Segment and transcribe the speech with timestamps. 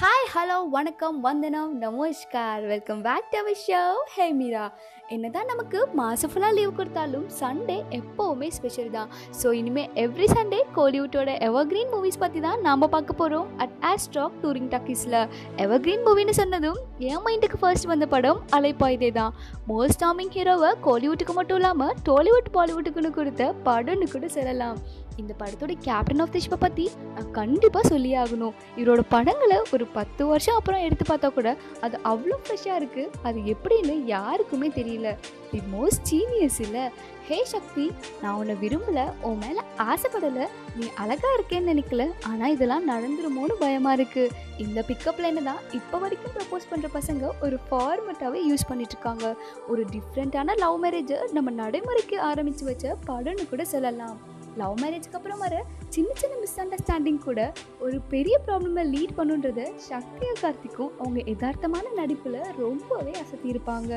[0.00, 2.64] Hi hello வணக்கம் வந்தனம் நமஸ்கார்.
[2.72, 3.80] Welcome back to our show
[4.12, 4.66] hey Meera
[5.14, 9.08] என்னதான் நமக்கு மாதம் ஃபுல்லாக லீவ் கொடுத்தாலும் சண்டே எப்போவுமே ஸ்பெஷல் தான்.
[9.40, 14.70] ஸோ இனிமேல் எவ்ரி சண்டே கோலிவுட்டோட எவர்கிரீன் மூவிஸ் பற்றி தான் நாம் பார்க்க போகிறோம் அட் ஆஸ்ட்ராக் டூரிங்
[14.74, 15.18] டாக்கீஸில்
[15.66, 16.78] எவர்கிரீன் மூவின்னு சொன்னதும்
[17.10, 19.34] என் மைண்டுக்கு ஃபர்ஸ்ட் வந்த படம் அலைப்பாய்தே தான்.
[19.72, 24.78] மோஸ்ட் டாமிங் ஹீரோவை கோலிவுட்டுக்கு மட்டும் இல்லாமல் டோலிவுட் பாலிவுட்டுக்குன்னு கொடுத்த படம்னு கூட சொல்லலாம்.
[25.22, 28.54] இந்த படத்தோட கேப்டன் ஆஃப் தி பற்றி நான் கண்டிப்பாக சொல்லி ஆகணும்.
[28.80, 31.50] இவரோட படங்களை ஒரு பத்து வருஷம் அப்புறம் எடுத்து பார்த்தா கூட
[31.86, 35.10] அது அவ்வளோ ஃப்ரெஷ்ஷாக இருக்குது அது எப்படின்னு யாருக்குமே தெரியல.
[35.50, 36.84] தி மோஸ்ட் ஜீனியஸ் இல்லை.
[37.28, 37.84] ஹே சக்தி
[38.22, 39.00] நான் உன்னை விரும்பல.
[39.28, 40.46] உன் மேலே ஆசைப்படலை.
[40.78, 42.04] நீ அழகாக இருக்கேன்னு நினைக்கல.
[42.30, 44.32] ஆனால் இதெல்லாம் நடந்துருமோன்னு பயமாக இருக்குது
[44.64, 49.26] இந்த பிக்கப் லைனை தான் இப்போ வரைக்கும் ப்ரப்போஸ் பண்ணுற பசங்க ஒரு ஃபார்மெட்டாகவே யூஸ் பண்ணிட்டுருக்காங்க
[49.72, 54.18] ஒரு டிஃப்ரெண்ட்டான லவ் மேரேஜை நம்ம நடைமுறைக்கு ஆரம்பித்து வச்ச படம்னு கூட சொல்லலாம்.
[54.62, 55.54] லவ் மேரேஜ்க்கு அப்புறம் வர
[55.96, 57.40] சின்ன சின்ன மிஸ் அண்டர்ஸ்டாண்டிங் கூட
[57.84, 63.92] ஒரு பெரிய ப்ராப்ளமை லீட் பண்ணுன்றத சக்தியா கார்த்திக்கும் அவங்க யதார்த்தமான நடிப்பில் ரொம்பவே அசத்தியிருப்பாங்க.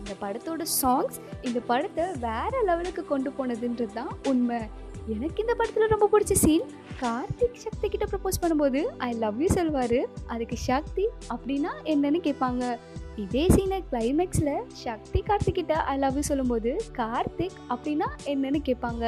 [0.00, 1.16] இந்த படத்தோட சாங்ஸ்
[1.48, 4.60] இந்த படத்தை வேற லெவலுக்கு கொண்டு போனதுன்றது தான் உண்மை.
[5.14, 6.66] எனக்கு இந்த படத்தில் ரொம்ப பிடிச்ச சீன்
[7.02, 10.00] கார்த்திக் சக்தி கிட்ட ப்ரப்போஸ் பண்ணும்போது ஐ லவ் யூ சொல்வார்.
[10.32, 12.64] அதுக்கு சக்தி அப்படின்னா என்னன்னு கேட்பாங்க.
[13.24, 19.04] இதே சீனை கிளைமேக்ஸில் சக்தி கார்த்திக் கிட்ட ஐ லவ் யூ சொல்லும்போது கார்த்திக் அப்படின்னா என்னன்னு கேட்பாங்க.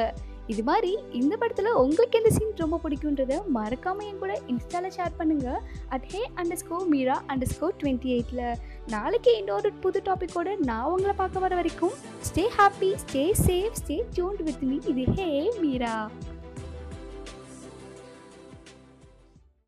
[0.47, 5.61] இது மாதிரி இந்த படத்தில் உங்களுக்கு எந்த சீன் ரொம்ப பிடிக்குன்றத மறக்காம என் கூட இன்ஸ்டாவில் ஷேர் பண்ணுங்கள்
[5.89, 6.21] at hey
[6.61, 7.17] underscore Meera
[7.53, 8.43] underscore twenty எயிட்டில்
[8.87, 14.43] நாளைக்கு இன்னொரு புது டாப்பிக்கோடு நான் உங்களை பார்க்க வர வரைக்கும் stay happy stay safe stay tuned
[14.43, 15.29] with me இது ஹே
[15.61, 15.95] மீரா